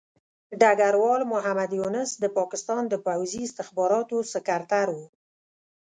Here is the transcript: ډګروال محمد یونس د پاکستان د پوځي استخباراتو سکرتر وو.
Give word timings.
ډګروال 0.61 1.21
محمد 1.33 1.71
یونس 1.79 2.09
د 2.23 2.25
پاکستان 2.37 2.83
د 2.89 2.95
پوځي 3.05 3.41
استخباراتو 3.47 4.17
سکرتر 4.33 4.87
وو. 4.95 5.05